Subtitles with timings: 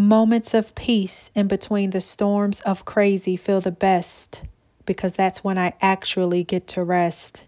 [0.00, 4.42] Moments of peace in between the storms of crazy feel the best
[4.86, 7.42] because that's when I actually get to rest.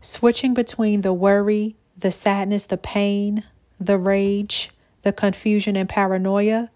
[0.00, 3.44] Switching between the worry, the sadness, the pain,
[3.78, 4.72] the rage,
[5.02, 6.72] the confusion, and paranoia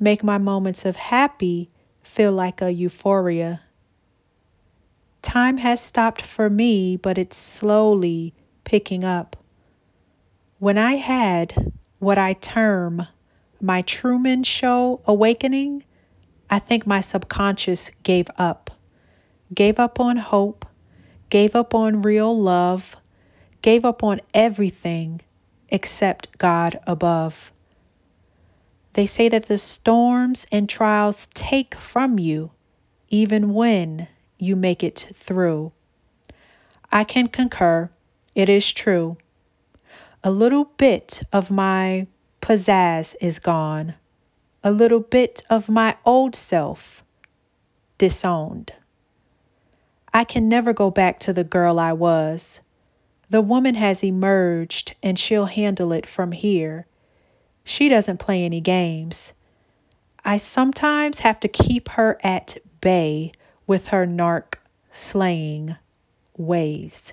[0.00, 1.70] make my moments of happy
[2.02, 3.60] feel like a euphoria.
[5.22, 9.36] Time has stopped for me, but it's slowly picking up.
[10.58, 13.06] When I had what I term
[13.60, 15.84] my Truman Show awakening,
[16.50, 18.70] I think my subconscious gave up.
[19.54, 20.66] Gave up on hope,
[21.30, 22.96] gave up on real love,
[23.62, 25.20] gave up on everything
[25.68, 27.52] except God above.
[28.92, 32.50] They say that the storms and trials take from you
[33.08, 35.72] even when you make it through.
[36.90, 37.90] I can concur,
[38.34, 39.16] it is true.
[40.24, 42.06] A little bit of my
[42.40, 43.94] pizzazz is gone,
[44.62, 47.02] a little bit of my old self
[47.98, 48.72] disowned.
[50.12, 52.60] I can never go back to the girl I was.
[53.30, 56.86] The woman has emerged and she'll handle it from here.
[57.62, 59.34] She doesn't play any games.
[60.24, 63.32] I sometimes have to keep her at bay
[63.66, 64.54] with her narc
[64.90, 65.76] slaying
[66.36, 67.12] ways.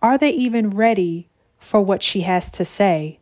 [0.00, 3.18] Are they even ready for what she has to say?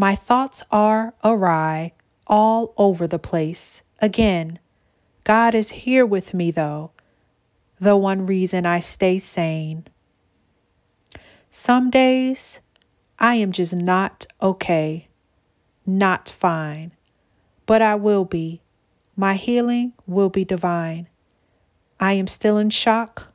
[0.00, 1.92] My thoughts are awry,
[2.26, 3.82] all over the place.
[4.00, 4.58] Again,
[5.24, 6.92] God is here with me, though,
[7.78, 9.86] the one reason I stay sane.
[11.50, 12.62] Some days
[13.18, 15.08] I am just not okay,
[15.84, 16.92] not fine,
[17.66, 18.62] but I will be.
[19.16, 21.08] My healing will be divine.
[22.00, 23.26] I am still in shock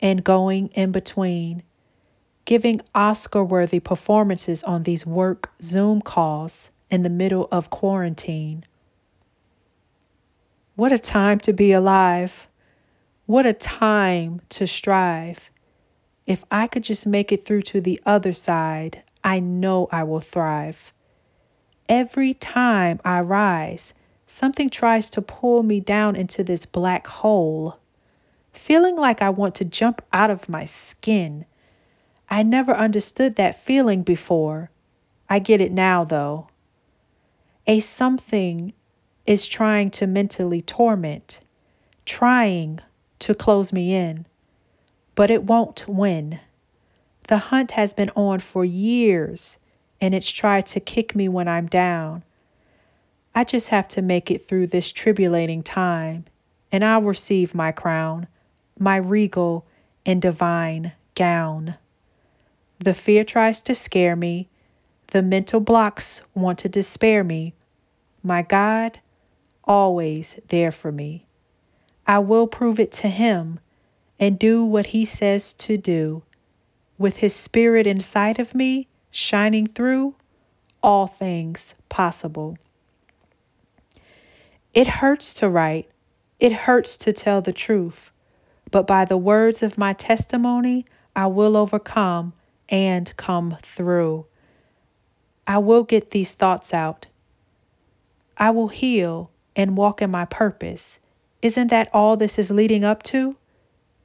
[0.00, 1.62] and going in between,
[2.44, 8.64] giving Oscar worthy performances on these work Zoom calls in the middle of quarantine.
[10.76, 12.46] What a time to be alive!
[13.26, 15.50] What a time to strive!
[16.26, 20.20] If I could just make it through to the other side, I know I will
[20.20, 20.92] thrive.
[21.88, 23.94] Every time I rise,
[24.26, 27.78] something tries to pull me down into this black hole,
[28.52, 31.44] feeling like I want to jump out of my skin.
[32.30, 34.70] I never understood that feeling before.
[35.28, 36.48] I get it now, though.
[37.66, 38.72] A something
[39.26, 41.40] is trying to mentally torment,
[42.04, 42.80] trying
[43.20, 44.26] to close me in
[45.14, 46.40] but it won't win.
[47.28, 49.58] The hunt has been on for years,
[50.00, 52.24] and it's tried to kick me when I'm down.
[53.34, 56.26] I just have to make it through this tribulating time,
[56.70, 58.26] and I'll receive my crown,
[58.78, 59.66] my regal
[60.04, 61.76] and divine gown.
[62.84, 64.50] The fear tries to scare me,
[65.06, 67.54] the mental blocks want to despair me.
[68.22, 68.98] My God,
[69.64, 71.24] always there for me.
[72.06, 73.58] I will prove it to Him
[74.20, 76.24] and do what He says to do.
[76.98, 80.16] With His Spirit inside of me, shining through,
[80.82, 82.58] all things possible.
[84.74, 85.88] It hurts to write,
[86.38, 88.10] it hurts to tell the truth,
[88.70, 90.84] but by the words of my testimony,
[91.16, 92.34] I will overcome
[92.74, 94.26] and come through.
[95.46, 97.06] I will get these thoughts out.
[98.36, 100.98] I will heal and walk in my purpose.
[101.40, 103.36] Isn't that all this is leading up to?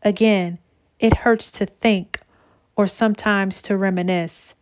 [0.03, 0.59] Again,
[0.99, 2.19] it hurts to think
[2.75, 4.53] or sometimes to reminisce.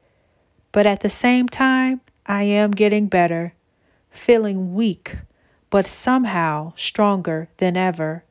[0.71, 3.55] But at the same time, I am getting better,
[4.09, 5.17] feeling weak,
[5.69, 8.23] but somehow stronger than ever.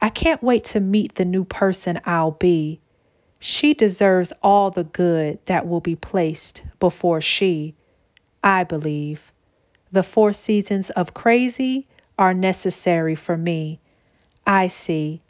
[0.00, 2.80] I can't wait to meet the new person I'll be.
[3.40, 7.74] She deserves all the good that will be placed before she,
[8.44, 9.32] I believe.
[9.90, 13.80] The four seasons of crazy are necessary for me.
[14.46, 15.22] I see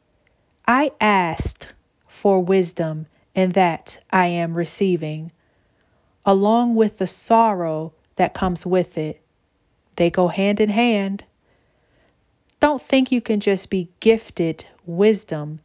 [0.67, 1.73] I asked
[2.07, 5.33] for wisdom, and that I am receiving,
[6.25, 9.21] along with the sorrow that comes with it.
[9.97, 11.25] They go hand in hand.
[12.61, 15.59] Don't think you can just be gifted wisdom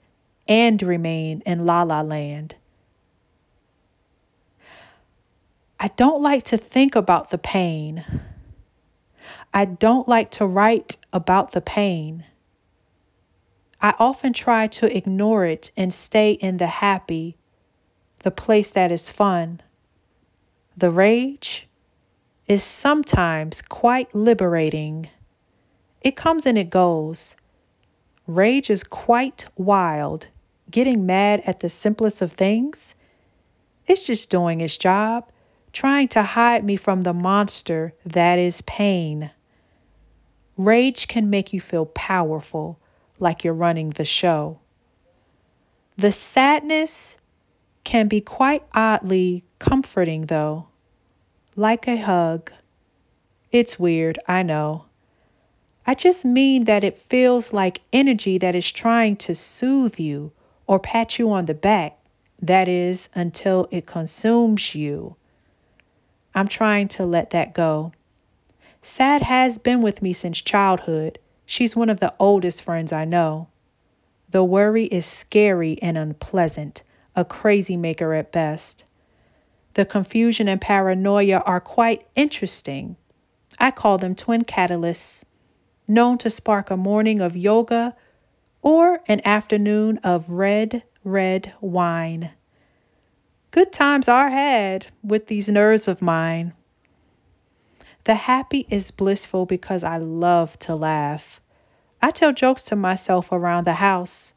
[0.47, 2.55] and remain in la la land.
[5.79, 8.03] I don't like to think about the pain.
[9.53, 12.25] I don't like to write about the pain.
[13.81, 17.37] I often try to ignore it and stay in the happy,
[18.19, 19.61] the place that is fun.
[20.75, 21.67] The rage
[22.47, 25.09] is sometimes quite liberating.
[26.01, 27.35] It comes and it goes.
[28.27, 30.27] Rage is quite wild,
[30.75, 32.95] getting mad at the simplest of things.
[33.87, 35.31] It's just doing its job,
[35.71, 39.31] trying to hide me from the monster that is pain.
[40.57, 42.77] Rage can make you feel powerful,
[43.19, 44.59] like you're running the show.
[45.95, 47.15] The sadness
[47.85, 50.67] can be quite oddly comforting, though,
[51.55, 52.51] like a hug.
[53.49, 54.87] It's weird, I know.
[55.87, 60.33] I just mean that it feels like energy that is trying to soothe you
[60.67, 61.97] or pat you on the back.
[62.41, 65.15] That is, until it consumes you.
[66.33, 67.93] I'm trying to let that go.
[68.81, 71.17] Sad has been with me since childhood.
[71.45, 73.47] She's one of the oldest friends I know.
[74.29, 76.83] The worry is scary and unpleasant,
[77.15, 78.83] a crazy maker at best.
[79.75, 82.97] The confusion and paranoia are quite interesting.
[83.59, 85.23] I call them twin catalysts,
[85.87, 87.95] known to spark a morning of yoga
[88.65, 92.31] or an afternoon of red, red wine.
[93.51, 96.51] Good times are had with these nerves of mine.
[98.05, 101.39] The happy is blissful because I love to laugh.
[102.01, 104.33] I tell jokes to myself around the house.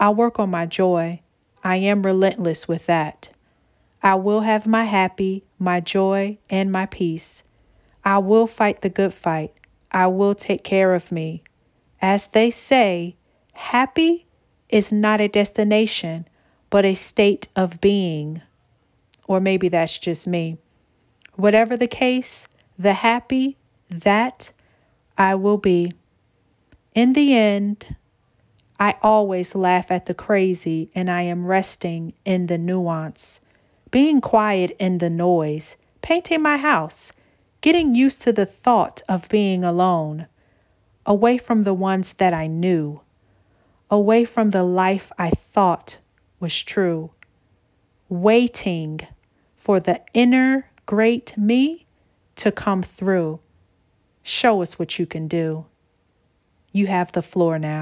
[0.00, 1.20] I work on my joy.
[1.62, 3.30] I am relentless with that.
[4.02, 7.44] I will have my happy, my joy, and my peace.
[8.04, 9.54] I will fight the good fight.
[9.92, 11.44] I will take care of me.
[12.02, 13.16] As they say,
[13.60, 14.26] happy
[14.70, 16.26] is not a destination,
[16.70, 18.40] but a state of being.
[19.26, 20.56] Or maybe that's just me.
[21.34, 22.48] Whatever the case,
[22.78, 23.58] the happy,
[23.90, 24.52] that
[25.18, 25.92] I will be.
[26.94, 27.96] In the end,
[28.78, 33.40] I always laugh at the crazy and I am resting in the nuance,
[33.90, 37.12] being quiet in the noise, painting my house,
[37.60, 40.28] getting used to the thought of being alone,
[41.04, 43.02] away from the ones that I knew,
[43.90, 45.98] away from the life I thought
[46.38, 47.10] was true,
[48.08, 49.00] waiting
[49.56, 51.86] for the inner great me
[52.36, 53.40] to come through.
[54.22, 55.66] Show us what you can do.
[56.72, 57.78] You have the floor now.